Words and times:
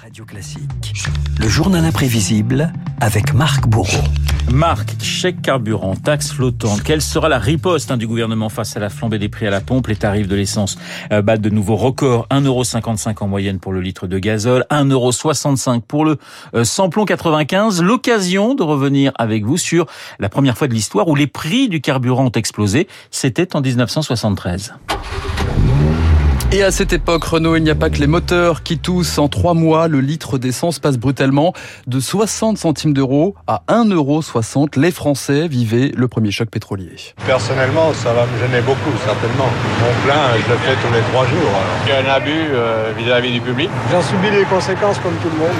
Radio 0.00 0.24
Classique. 0.24 0.94
Le 1.38 1.48
journal 1.48 1.84
imprévisible 1.84 2.72
avec 3.00 3.34
Marc 3.34 3.66
Bourreau. 3.66 4.02
Marc, 4.50 4.94
chèque 5.02 5.42
carburant, 5.42 5.94
taxe 5.94 6.32
flottante, 6.32 6.82
quelle 6.82 7.02
sera 7.02 7.28
la 7.28 7.38
riposte 7.38 7.90
hein, 7.90 7.98
du 7.98 8.06
gouvernement 8.06 8.48
face 8.48 8.76
à 8.76 8.80
la 8.80 8.88
flambée 8.88 9.18
des 9.18 9.28
prix 9.28 9.46
à 9.46 9.50
la 9.50 9.60
pompe 9.60 9.88
Les 9.88 9.96
tarifs 9.96 10.26
de 10.26 10.34
l'essence 10.34 10.78
euh, 11.12 11.20
battent 11.20 11.42
de 11.42 11.50
nouveaux 11.50 11.76
records. 11.76 12.26
1,55€ 12.30 13.14
en 13.22 13.28
moyenne 13.28 13.58
pour 13.58 13.72
le 13.72 13.80
litre 13.82 14.06
de 14.06 14.18
gazole, 14.18 14.64
1,65€ 14.70 15.82
pour 15.82 16.06
le 16.06 16.16
euh, 16.54 16.64
samplon 16.64 17.04
95. 17.04 17.82
L'occasion 17.82 18.54
de 18.54 18.62
revenir 18.62 19.12
avec 19.16 19.44
vous 19.44 19.58
sur 19.58 19.86
la 20.18 20.30
première 20.30 20.56
fois 20.56 20.68
de 20.68 20.74
l'histoire 20.74 21.08
où 21.08 21.14
les 21.14 21.26
prix 21.26 21.68
du 21.68 21.82
carburant 21.82 22.26
ont 22.26 22.30
explosé. 22.30 22.88
C'était 23.10 23.54
en 23.54 23.60
1973. 23.60 24.72
Et 26.52 26.64
à 26.64 26.72
cette 26.72 26.92
époque, 26.92 27.22
Renault, 27.22 27.54
il 27.54 27.62
n'y 27.62 27.70
a 27.70 27.76
pas 27.76 27.90
que 27.90 27.98
les 27.98 28.08
moteurs 28.08 28.64
qui 28.64 28.76
toussent. 28.76 29.18
En 29.18 29.28
trois 29.28 29.54
mois, 29.54 29.86
le 29.86 30.00
litre 30.00 30.36
d'essence 30.36 30.80
passe 30.80 30.98
brutalement 30.98 31.52
de 31.86 32.00
60 32.00 32.58
centimes 32.58 32.92
d'euros 32.92 33.36
à 33.46 33.62
1,60 33.68 33.92
euro. 33.94 34.20
Les 34.74 34.90
Français 34.90 35.46
vivaient 35.46 35.92
le 35.94 36.08
premier 36.08 36.32
choc 36.32 36.50
pétrolier. 36.50 36.90
Personnellement, 37.24 37.94
ça 37.94 38.12
va 38.12 38.26
me 38.26 38.36
gêner 38.40 38.62
beaucoup, 38.62 38.90
certainement. 39.04 39.46
Mon 39.80 40.04
plein, 40.04 40.42
je 40.44 40.52
le 40.52 40.58
fais 40.58 40.74
tous 40.74 40.92
les 40.92 41.02
trois 41.12 41.24
jours. 41.24 41.52
Il 41.86 41.90
y 41.90 41.92
a 41.92 42.00
un 42.00 42.16
abus 42.16 42.32
euh, 42.32 42.92
vis-à-vis 42.98 43.30
du 43.30 43.40
public. 43.40 43.70
J'en 43.92 44.02
subis 44.02 44.30
les 44.30 44.44
conséquences 44.44 44.98
comme 44.98 45.14
tout 45.22 45.30
le 45.32 45.38
monde. 45.38 45.56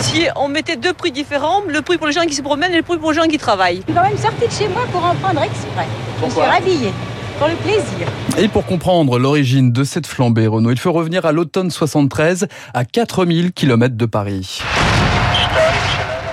Si 0.00 0.26
on 0.34 0.48
mettait 0.48 0.76
deux 0.76 0.94
prix 0.94 1.12
différents, 1.12 1.62
le 1.68 1.80
prix 1.80 1.96
pour 1.96 2.08
les 2.08 2.12
gens 2.12 2.26
qui 2.26 2.34
se 2.34 2.42
promènent 2.42 2.72
et 2.72 2.78
le 2.78 2.82
prix 2.82 2.98
pour 2.98 3.12
les 3.12 3.18
gens 3.18 3.28
qui 3.28 3.38
travaillent. 3.38 3.82
Je 3.86 3.92
suis 3.92 3.94
quand 3.94 4.02
même 4.02 4.18
sortie 4.18 4.48
de 4.48 4.52
chez 4.52 4.66
moi 4.66 4.82
pour 4.90 5.04
en 5.04 5.14
prendre 5.14 5.42
exprès. 5.44 5.86
Pourquoi 6.18 6.42
je 6.42 6.48
suis 6.48 6.58
rhabillée. 6.58 6.92
Pour 7.38 7.48
le 7.48 7.56
plaisir. 7.56 8.06
Et 8.38 8.48
pour 8.48 8.64
comprendre 8.64 9.18
l'origine 9.18 9.72
de 9.72 9.82
cette 9.82 10.06
flambée, 10.06 10.46
Renault, 10.46 10.70
il 10.70 10.78
faut 10.78 10.92
revenir 10.92 11.26
à 11.26 11.32
l'automne 11.32 11.70
73, 11.70 12.46
à 12.72 12.84
4000 12.84 13.52
km 13.52 13.96
de 13.96 14.06
Paris. 14.06 14.60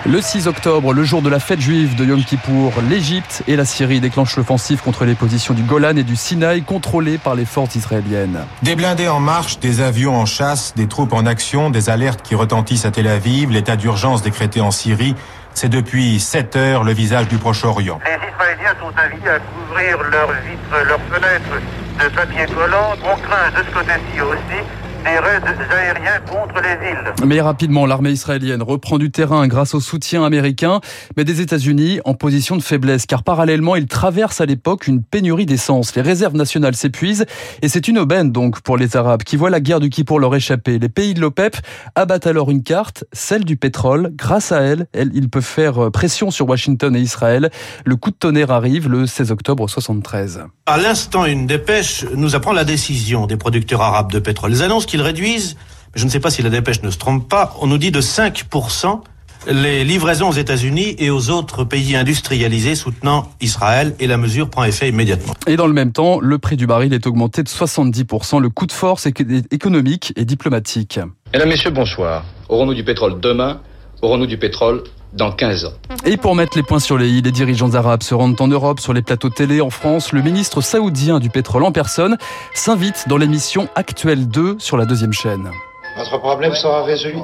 Le 0.03 0.19
6 0.19 0.47
octobre, 0.47 0.93
le 0.93 1.03
jour 1.03 1.21
de 1.21 1.29
la 1.29 1.39
fête 1.39 1.61
juive 1.61 1.95
de 1.95 2.05
Yom 2.05 2.23
Kippour, 2.23 2.73
l'Égypte 2.89 3.43
et 3.47 3.55
la 3.55 3.65
Syrie 3.65 3.99
déclenchent 3.99 4.35
l'offensive 4.35 4.81
contre 4.81 5.05
les 5.05 5.13
positions 5.13 5.53
du 5.53 5.61
Golan 5.61 5.95
et 5.95 6.03
du 6.03 6.15
Sinaï 6.15 6.63
contrôlées 6.63 7.19
par 7.19 7.35
les 7.35 7.45
forces 7.45 7.75
israéliennes. 7.75 8.39
Des 8.63 8.75
blindés 8.75 9.07
en 9.07 9.19
marche, 9.19 9.59
des 9.59 9.79
avions 9.79 10.15
en 10.15 10.25
chasse, 10.25 10.73
des 10.75 10.87
troupes 10.87 11.13
en 11.13 11.27
action, 11.27 11.69
des 11.69 11.91
alertes 11.91 12.23
qui 12.23 12.33
retentissent 12.33 12.85
à 12.85 12.91
Tel 12.91 13.07
Aviv, 13.07 13.51
l'état 13.51 13.75
d'urgence 13.75 14.23
décrété 14.23 14.59
en 14.59 14.71
Syrie. 14.71 15.13
C'est 15.53 15.69
depuis 15.69 16.19
7 16.19 16.55
heures 16.55 16.83
le 16.83 16.93
visage 16.93 17.27
du 17.27 17.37
Proche-Orient. 17.37 17.99
Les 18.05 18.29
Israéliens 18.29 18.75
sont 18.79 18.93
invités 18.97 19.29
à 19.29 19.39
couvrir 19.39 19.97
leurs 20.09 20.31
vitres, 20.31 20.87
leurs 20.87 21.01
fenêtres 21.01 21.61
de 21.99 22.09
papier 22.15 22.45
collant. 22.47 22.93
On 23.03 23.17
craint 23.17 23.51
de 23.51 23.63
ce 23.67 23.73
côté-ci 23.73 24.21
aussi 24.21 24.63
des 25.03 25.17
raids 25.19 25.41
aériens 25.71 26.19
contre 26.29 26.61
les 26.61 26.89
îles. 26.89 27.25
Mais 27.25 27.41
rapidement, 27.41 27.85
l'armée 27.85 28.11
israélienne 28.11 28.61
reprend 28.61 28.97
du 28.97 29.11
terrain 29.11 29.47
grâce 29.47 29.73
au 29.73 29.79
soutien 29.79 30.23
américain, 30.23 30.81
mais 31.17 31.23
des 31.23 31.41
États-Unis 31.41 31.99
en 32.05 32.13
position 32.13 32.57
de 32.57 32.61
faiblesse, 32.61 33.05
car 33.05 33.23
parallèlement, 33.23 33.75
ils 33.75 33.87
traversent 33.87 34.41
à 34.41 34.45
l'époque 34.45 34.87
une 34.87 35.01
pénurie 35.03 35.45
d'essence. 35.45 35.95
Les 35.95 36.01
réserves 36.01 36.35
nationales 36.35 36.75
s'épuisent, 36.75 37.25
et 37.61 37.67
c'est 37.67 37.87
une 37.87 37.99
aubaine 37.99 38.31
donc 38.31 38.61
pour 38.61 38.77
les 38.77 38.95
Arabes 38.95 39.23
qui 39.23 39.35
voient 39.35 39.49
la 39.49 39.59
guerre 39.59 39.79
du 39.79 39.89
Kippour 39.89 40.19
leur 40.19 40.35
échapper. 40.35 40.79
Les 40.79 40.89
pays 40.89 41.13
de 41.13 41.21
l'OPEP 41.21 41.57
abattent 41.95 42.27
alors 42.27 42.51
une 42.51 42.63
carte, 42.63 43.03
celle 43.13 43.45
du 43.45 43.57
pétrole. 43.57 44.11
Grâce 44.15 44.51
à 44.51 44.61
elle, 44.61 44.87
ils 44.93 45.29
peuvent 45.29 45.43
faire 45.43 45.91
pression 45.91 46.31
sur 46.31 46.47
Washington 46.47 46.95
et 46.95 46.99
Israël. 46.99 47.49
Le 47.85 47.95
coup 47.95 48.11
de 48.11 48.15
tonnerre 48.15 48.51
arrive 48.51 48.89
le 48.89 49.07
16 49.07 49.31
octobre 49.31 49.67
73. 49.69 50.45
À 50.65 50.77
l'instant, 50.77 51.25
une 51.25 51.47
dépêche 51.47 52.05
nous 52.15 52.35
apprend 52.35 52.53
la 52.53 52.63
décision 52.63 53.27
des 53.27 53.37
producteurs 53.37 53.81
arabes 53.81 54.11
de 54.11 54.19
pétrole. 54.19 54.51
Ils 54.51 54.63
annoncent 54.63 54.87
qu'ils 54.91 55.01
réduisent, 55.01 55.55
je 55.95 56.03
ne 56.03 56.09
sais 56.09 56.19
pas 56.19 56.29
si 56.29 56.41
la 56.41 56.49
dépêche 56.49 56.83
ne 56.83 56.91
se 56.91 56.97
trompe 56.97 57.29
pas, 57.29 57.55
on 57.61 57.67
nous 57.67 57.77
dit 57.77 57.91
de 57.91 58.01
5% 58.01 59.01
les 59.47 59.83
livraisons 59.83 60.29
aux 60.29 60.33
États-Unis 60.33 60.95
et 60.99 61.09
aux 61.09 61.31
autres 61.31 61.63
pays 61.63 61.95
industrialisés 61.95 62.75
soutenant 62.75 63.27
Israël 63.41 63.95
et 63.99 64.05
la 64.05 64.17
mesure 64.17 64.49
prend 64.49 64.63
effet 64.65 64.89
immédiatement. 64.89 65.33
Et 65.47 65.55
dans 65.55 65.65
le 65.65 65.73
même 65.73 65.91
temps, 65.93 66.19
le 66.19 66.37
prix 66.37 66.57
du 66.57 66.67
baril 66.67 66.93
est 66.93 67.07
augmenté 67.07 67.41
de 67.41 67.49
70%. 67.49 68.39
Le 68.39 68.49
coup 68.49 68.67
de 68.67 68.71
force 68.71 69.07
économique 69.07 70.13
et 70.15 70.25
diplomatique. 70.25 70.99
Mesdames, 71.33 71.49
Messieurs, 71.49 71.71
bonsoir. 71.71 72.23
Aurons-nous 72.49 72.75
du 72.75 72.83
pétrole 72.83 73.19
demain? 73.19 73.61
Aurons-nous 74.03 74.27
du 74.27 74.37
pétrole 74.37 74.83
dans 75.13 75.31
15 75.31 75.65
ans. 75.65 75.73
Et 76.05 76.17
pour 76.17 76.35
mettre 76.35 76.57
les 76.57 76.63
points 76.63 76.79
sur 76.79 76.97
les 76.97 77.09
i, 77.09 77.21
les 77.21 77.31
dirigeants 77.31 77.73
arabes 77.73 78.03
se 78.03 78.13
rendent 78.13 78.39
en 78.39 78.47
Europe, 78.47 78.79
sur 78.79 78.93
les 78.93 79.01
plateaux 79.01 79.29
télé 79.29 79.61
en 79.61 79.69
France. 79.69 80.11
Le 80.11 80.21
ministre 80.21 80.61
saoudien 80.61 81.19
du 81.19 81.29
pétrole 81.29 81.63
en 81.63 81.71
personne 81.71 82.17
s'invite 82.53 83.07
dans 83.07 83.17
l'émission 83.17 83.67
Actuelle 83.75 84.27
2 84.27 84.57
sur 84.59 84.77
la 84.77 84.85
deuxième 84.85 85.13
chaîne. 85.13 85.49
Notre 85.97 86.17
problème 86.19 86.53
sera 86.55 86.83
résolu 86.83 87.17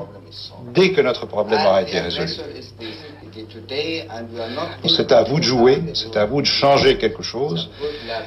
dès 0.74 0.92
que 0.92 1.02
notre 1.02 1.26
problème 1.26 1.62
aura 1.62 1.82
été 1.82 2.00
résolu. 2.00 2.32
C'est 4.88 5.12
à 5.12 5.24
vous 5.24 5.40
de 5.40 5.44
jouer, 5.44 5.82
c'est 5.94 6.18
à 6.18 6.26
vous 6.26 6.42
de 6.42 6.48
changer 6.48 6.98
quelque 6.98 7.24
chose. 7.24 7.70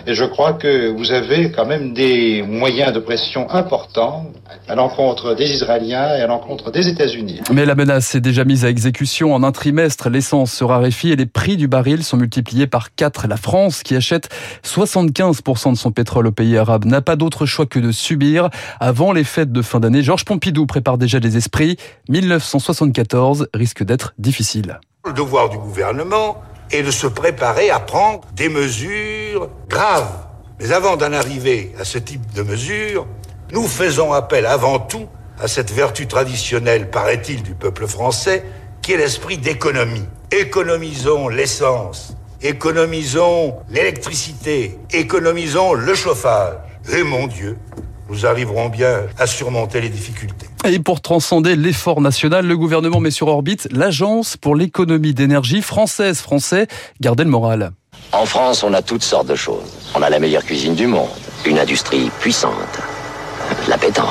Et 0.06 0.14
je 0.14 0.24
crois 0.24 0.52
que 0.54 0.88
vous 0.88 1.12
avez 1.12 1.50
quand 1.50 1.66
même 1.66 1.92
des 1.92 2.42
moyens 2.42 2.92
de 2.92 3.00
pression 3.00 3.50
importants 3.50 4.26
à 4.68 4.74
l'encontre 4.74 5.34
des 5.34 5.50
Israéliens 5.52 6.16
et 6.16 6.20
à 6.20 6.26
l'encontre 6.26 6.70
des 6.70 6.88
États-Unis. 6.88 7.40
Mais 7.52 7.64
la 7.64 7.74
menace 7.74 8.14
est 8.14 8.20
déjà 8.20 8.44
mise 8.44 8.64
à 8.64 8.70
exécution. 8.70 9.34
En 9.34 9.42
un 9.42 9.52
trimestre, 9.52 10.08
l'essence 10.10 10.52
se 10.52 10.64
raréfie 10.64 11.10
et 11.10 11.16
les 11.16 11.26
prix 11.26 11.56
du 11.56 11.68
baril 11.68 12.04
sont 12.04 12.16
multipliés 12.16 12.66
par 12.66 12.94
4. 12.94 13.26
La 13.28 13.36
France, 13.36 13.82
qui 13.82 13.96
achète 13.96 14.28
75% 14.64 15.72
de 15.72 15.76
son 15.76 15.90
pétrole 15.90 16.26
aux 16.26 16.32
pays 16.32 16.56
arabes, 16.56 16.84
n'a 16.84 17.00
pas 17.00 17.16
d'autre 17.16 17.46
choix 17.46 17.66
que 17.66 17.78
de 17.78 17.92
subir. 17.92 18.50
Avant 18.78 19.12
les 19.12 19.24
fêtes 19.24 19.52
de 19.52 19.62
fin 19.62 19.80
d'année, 19.80 20.02
Georges 20.02 20.24
Pompidou 20.24 20.66
prépare 20.66 20.98
déjà 20.98 21.20
des 21.20 21.36
esprits. 21.36 21.76
1974 22.08 23.48
risque 23.54 23.82
d'être 23.82 24.14
difficile. 24.18 24.80
Le 25.10 25.14
devoir 25.14 25.48
du 25.48 25.58
gouvernement 25.58 26.40
est 26.70 26.84
de 26.84 26.92
se 26.92 27.08
préparer 27.08 27.68
à 27.68 27.80
prendre 27.80 28.20
des 28.32 28.48
mesures 28.48 29.50
graves. 29.68 30.24
Mais 30.60 30.70
avant 30.70 30.96
d'en 30.96 31.12
arriver 31.12 31.74
à 31.80 31.84
ce 31.84 31.98
type 31.98 32.32
de 32.32 32.42
mesures, 32.42 33.08
nous 33.50 33.66
faisons 33.66 34.12
appel 34.12 34.46
avant 34.46 34.78
tout 34.78 35.08
à 35.40 35.48
cette 35.48 35.72
vertu 35.72 36.06
traditionnelle, 36.06 36.90
paraît-il, 36.90 37.42
du 37.42 37.54
peuple 37.54 37.88
français, 37.88 38.44
qui 38.82 38.92
est 38.92 38.98
l'esprit 38.98 39.36
d'économie. 39.36 40.06
Économisons 40.30 41.28
l'essence, 41.28 42.14
économisons 42.40 43.56
l'électricité, 43.68 44.78
économisons 44.92 45.72
le 45.72 45.94
chauffage. 45.96 46.54
Et 46.92 47.02
mon 47.02 47.26
Dieu, 47.26 47.58
nous 48.10 48.26
arriverons 48.26 48.68
bien 48.68 49.06
à 49.18 49.26
surmonter 49.26 49.80
les 49.80 49.88
difficultés. 49.88 50.46
Et 50.64 50.80
pour 50.80 51.00
transcender 51.00 51.54
l'effort 51.54 52.00
national, 52.00 52.44
le 52.44 52.56
gouvernement 52.56 53.00
met 53.00 53.12
sur 53.12 53.28
orbite 53.28 53.68
l'Agence 53.70 54.36
pour 54.36 54.56
l'économie 54.56 55.14
d'énergie 55.14 55.62
française. 55.62 56.20
Français, 56.20 56.66
gardez 57.00 57.24
le 57.24 57.30
moral. 57.30 57.70
En 58.12 58.26
France, 58.26 58.64
on 58.64 58.74
a 58.74 58.82
toutes 58.82 59.04
sortes 59.04 59.28
de 59.28 59.36
choses. 59.36 59.92
On 59.94 60.02
a 60.02 60.10
la 60.10 60.18
meilleure 60.18 60.44
cuisine 60.44 60.74
du 60.74 60.88
monde, 60.88 61.08
une 61.46 61.58
industrie 61.58 62.10
puissante, 62.18 62.80
la 63.68 63.78
pétanque, 63.78 64.06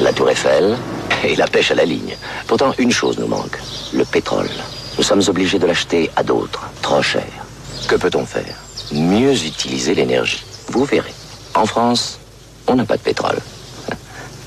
la 0.00 0.12
tour 0.12 0.30
Eiffel 0.30 0.76
et 1.24 1.34
la 1.34 1.48
pêche 1.48 1.72
à 1.72 1.74
la 1.74 1.84
ligne. 1.84 2.16
Pourtant, 2.46 2.72
une 2.78 2.92
chose 2.92 3.18
nous 3.18 3.26
manque, 3.26 3.58
le 3.92 4.04
pétrole. 4.04 4.48
Nous 4.96 5.02
sommes 5.02 5.22
obligés 5.26 5.58
de 5.58 5.66
l'acheter 5.66 6.10
à 6.14 6.22
d'autres, 6.22 6.70
trop 6.82 7.02
cher. 7.02 7.26
Que 7.88 7.96
peut-on 7.96 8.24
faire? 8.24 8.54
Mieux 8.92 9.32
utiliser 9.32 9.94
l'énergie. 9.94 10.44
Vous 10.68 10.84
verrez. 10.84 11.12
En 11.54 11.66
France, 11.66 12.19
on 12.70 12.76
n'a 12.76 12.84
pas 12.84 12.96
de 12.96 13.02
pétrole. 13.02 13.38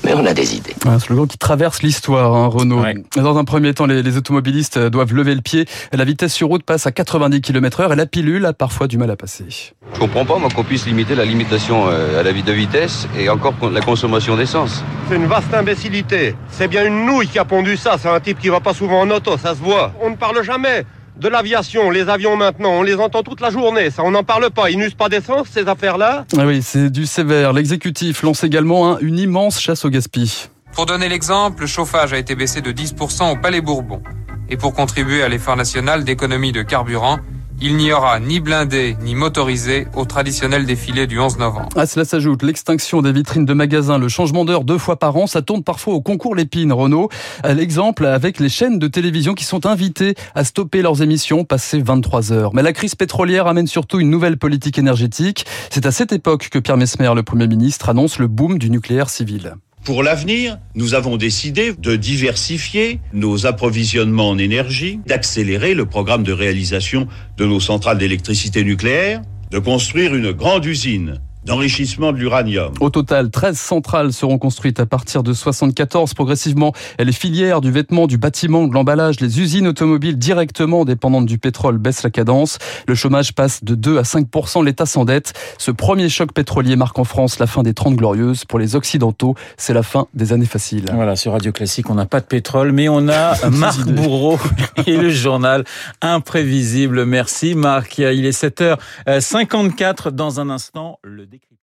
Mais 0.04 0.12
on 0.12 0.26
a 0.26 0.34
des 0.34 0.54
idées. 0.54 0.74
Un 0.84 0.98
slogan 0.98 1.26
qui 1.26 1.38
traverse 1.38 1.82
l'histoire, 1.82 2.34
hein, 2.34 2.46
Renault. 2.46 2.82
Ouais. 2.82 2.94
Dans 3.16 3.38
un 3.38 3.44
premier 3.44 3.72
temps, 3.72 3.86
les, 3.86 4.02
les, 4.02 4.16
automobilistes 4.18 4.78
doivent 4.78 5.14
lever 5.14 5.34
le 5.34 5.40
pied. 5.40 5.64
La 5.92 6.04
vitesse 6.04 6.34
sur 6.34 6.48
route 6.48 6.62
passe 6.62 6.86
à 6.86 6.92
90 6.92 7.40
km 7.40 7.80
heure 7.80 7.92
et 7.94 7.96
la 7.96 8.04
pilule 8.04 8.44
a 8.44 8.52
parfois 8.52 8.86
du 8.86 8.98
mal 8.98 9.10
à 9.10 9.16
passer. 9.16 9.46
Je 9.48 9.98
comprends 9.98 10.26
pas, 10.26 10.38
moi, 10.38 10.50
qu'on 10.54 10.62
puisse 10.62 10.84
limiter 10.84 11.14
la 11.14 11.24
limitation 11.24 11.86
euh, 11.88 12.20
à 12.20 12.22
la 12.22 12.34
de 12.34 12.52
vitesse 12.52 13.08
et 13.18 13.30
encore 13.30 13.54
la 13.72 13.80
consommation 13.80 14.36
d'essence. 14.36 14.84
C'est 15.08 15.16
une 15.16 15.26
vaste 15.26 15.54
imbécilité. 15.54 16.34
C'est 16.50 16.68
bien 16.68 16.84
une 16.84 17.06
nouille 17.06 17.28
qui 17.28 17.38
a 17.38 17.46
pondu 17.46 17.78
ça. 17.78 17.96
C'est 17.98 18.08
un 18.08 18.20
type 18.20 18.38
qui 18.38 18.50
va 18.50 18.60
pas 18.60 18.74
souvent 18.74 19.00
en 19.00 19.10
auto, 19.10 19.38
ça 19.38 19.54
se 19.54 19.60
voit. 19.60 19.92
On 20.02 20.10
ne 20.10 20.16
parle 20.16 20.42
jamais 20.42 20.84
de 21.16 21.28
l'aviation, 21.28 21.90
les 21.90 22.08
avions 22.08 22.36
maintenant, 22.36 22.72
on 22.72 22.82
les 22.82 22.96
entend 22.96 23.22
toute 23.22 23.40
la 23.40 23.50
journée, 23.50 23.90
ça 23.90 24.02
on 24.04 24.10
n'en 24.10 24.24
parle 24.24 24.50
pas, 24.50 24.70
ils 24.70 24.78
n'usent 24.78 24.94
pas 24.94 25.08
d'essence 25.08 25.48
ces 25.50 25.68
affaires-là? 25.68 26.24
Ah 26.36 26.46
Oui, 26.46 26.60
c'est 26.62 26.90
du 26.90 27.06
sévère. 27.06 27.52
L'exécutif 27.52 28.22
lance 28.22 28.44
également 28.44 28.90
hein, 28.90 28.98
une 29.00 29.18
immense 29.18 29.60
chasse 29.60 29.84
au 29.84 29.90
gaspillage. 29.90 30.48
Pour 30.72 30.86
donner 30.86 31.08
l'exemple, 31.08 31.62
le 31.62 31.66
chauffage 31.68 32.12
a 32.12 32.18
été 32.18 32.34
baissé 32.34 32.60
de 32.60 32.72
10% 32.72 33.32
au 33.32 33.36
Palais 33.36 33.60
Bourbon. 33.60 34.02
Et 34.50 34.56
pour 34.56 34.74
contribuer 34.74 35.22
à 35.22 35.28
l'effort 35.28 35.56
national 35.56 36.04
d'économie 36.04 36.52
de 36.52 36.62
carburant, 36.62 37.18
il 37.66 37.78
n'y 37.78 37.94
aura 37.94 38.20
ni 38.20 38.40
blindé 38.40 38.94
ni 39.00 39.14
motorisé 39.14 39.86
au 39.94 40.04
traditionnel 40.04 40.66
défilé 40.66 41.06
du 41.06 41.18
11 41.18 41.38
novembre. 41.38 41.70
À 41.76 41.86
cela 41.86 42.04
s'ajoute 42.04 42.42
l'extinction 42.42 43.00
des 43.00 43.10
vitrines 43.10 43.46
de 43.46 43.54
magasins, 43.54 43.96
le 43.96 44.08
changement 44.08 44.44
d'heure 44.44 44.64
deux 44.64 44.76
fois 44.76 44.98
par 44.98 45.16
an, 45.16 45.26
ça 45.26 45.40
tourne 45.40 45.64
parfois 45.64 45.94
au 45.94 46.02
concours 46.02 46.34
Lépine, 46.34 46.74
Renault. 46.74 47.08
L'exemple 47.42 48.04
avec 48.04 48.38
les 48.38 48.50
chaînes 48.50 48.78
de 48.78 48.86
télévision 48.86 49.32
qui 49.32 49.44
sont 49.44 49.64
invitées 49.64 50.14
à 50.34 50.44
stopper 50.44 50.82
leurs 50.82 51.00
émissions 51.00 51.44
passées 51.44 51.80
23 51.80 52.32
heures. 52.32 52.54
Mais 52.54 52.62
la 52.62 52.74
crise 52.74 52.96
pétrolière 52.96 53.46
amène 53.46 53.66
surtout 53.66 53.98
une 53.98 54.10
nouvelle 54.10 54.36
politique 54.36 54.78
énergétique. 54.78 55.46
C'est 55.70 55.86
à 55.86 55.90
cette 55.90 56.12
époque 56.12 56.50
que 56.50 56.58
Pierre 56.58 56.76
Mesmer, 56.76 57.12
le 57.16 57.22
Premier 57.22 57.46
ministre, 57.46 57.88
annonce 57.88 58.18
le 58.18 58.26
boom 58.26 58.58
du 58.58 58.68
nucléaire 58.68 59.08
civil. 59.08 59.54
Pour 59.84 60.02
l'avenir, 60.02 60.58
nous 60.74 60.94
avons 60.94 61.18
décidé 61.18 61.74
de 61.78 61.94
diversifier 61.94 63.00
nos 63.12 63.44
approvisionnements 63.44 64.30
en 64.30 64.38
énergie, 64.38 64.98
d'accélérer 65.06 65.74
le 65.74 65.84
programme 65.84 66.22
de 66.22 66.32
réalisation 66.32 67.06
de 67.36 67.44
nos 67.44 67.60
centrales 67.60 67.98
d'électricité 67.98 68.64
nucléaire, 68.64 69.20
de 69.50 69.58
construire 69.58 70.14
une 70.14 70.32
grande 70.32 70.64
usine 70.64 71.20
d'enrichissement 71.44 72.12
de 72.12 72.18
l'uranium. 72.18 72.72
Au 72.80 72.90
total, 72.90 73.30
13 73.30 73.58
centrales 73.58 74.12
seront 74.12 74.38
construites 74.38 74.80
à 74.80 74.86
partir 74.86 75.22
de 75.22 75.32
74. 75.32 76.14
Progressivement, 76.14 76.72
les 76.98 77.12
filières 77.12 77.60
du 77.60 77.70
vêtement, 77.70 78.06
du 78.06 78.18
bâtiment, 78.18 78.66
de 78.66 78.72
l'emballage, 78.72 79.20
les 79.20 79.40
usines 79.40 79.68
automobiles 79.68 80.18
directement 80.18 80.84
dépendantes 80.84 81.26
du 81.26 81.38
pétrole 81.38 81.78
baissent 81.78 82.02
la 82.02 82.10
cadence. 82.10 82.58
Le 82.88 82.94
chômage 82.94 83.34
passe 83.34 83.62
de 83.62 83.74
2 83.74 83.98
à 83.98 84.02
5% 84.02 84.64
l'État 84.64 84.86
s'endette. 84.86 85.34
Ce 85.58 85.70
premier 85.70 86.08
choc 86.08 86.32
pétrolier 86.32 86.76
marque 86.76 86.98
en 86.98 87.04
France 87.04 87.38
la 87.38 87.46
fin 87.46 87.62
des 87.62 87.74
30 87.74 87.96
glorieuses. 87.96 88.44
Pour 88.44 88.58
les 88.58 88.76
Occidentaux, 88.76 89.34
c'est 89.56 89.74
la 89.74 89.82
fin 89.82 90.06
des 90.14 90.32
années 90.32 90.46
faciles. 90.46 90.86
Voilà, 90.92 91.16
sur 91.16 91.32
Radio 91.32 91.52
Classique, 91.52 91.90
on 91.90 91.94
n'a 91.94 92.06
pas 92.06 92.20
de 92.20 92.26
pétrole, 92.26 92.72
mais 92.72 92.88
on 92.88 93.08
a 93.08 93.50
Marc 93.50 93.86
Bourreau 93.86 94.38
et 94.86 94.96
le 94.96 95.10
journal 95.10 95.64
imprévisible. 96.00 97.04
Merci 97.04 97.54
Marc. 97.54 97.98
Il 97.98 98.24
est 98.24 98.42
7h54 98.42 100.10
dans 100.10 100.40
un 100.40 100.48
instant. 100.48 100.98
Le 101.02 101.26
décrypte. 101.34 101.63